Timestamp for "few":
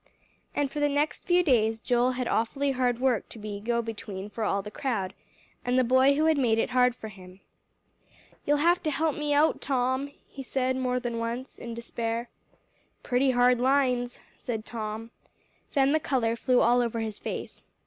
1.25-1.43